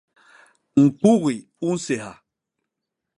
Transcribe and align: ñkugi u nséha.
ñkugi 0.83 1.35
u 1.67 1.69
nséha. 1.77 2.13